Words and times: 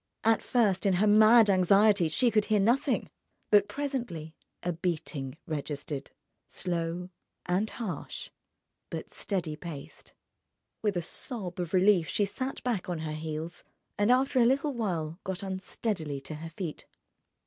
At 0.23 0.41
first, 0.41 0.87
in 0.87 0.93
her 0.93 1.05
mad 1.05 1.47
anxiety, 1.47 2.09
she 2.09 2.31
could 2.31 2.45
hear 2.45 2.59
nothing. 2.59 3.11
But 3.51 3.67
presently 3.67 4.33
a 4.63 4.73
beating 4.73 5.37
registered, 5.45 6.09
slow 6.47 7.11
and 7.45 7.69
harsh 7.69 8.31
but 8.89 9.11
steady 9.11 9.55
paced. 9.55 10.13
With 10.81 10.97
a 10.97 11.03
sob 11.03 11.59
of 11.59 11.71
relief 11.71 12.07
she 12.07 12.25
sat 12.25 12.63
back 12.63 12.89
on 12.89 12.97
her 13.01 13.13
heels, 13.13 13.63
and 13.95 14.09
after 14.09 14.39
a 14.41 14.45
little 14.47 14.73
while 14.73 15.19
got 15.23 15.43
unsteadily 15.43 16.19
to 16.21 16.33
her 16.33 16.49
feet. 16.49 16.87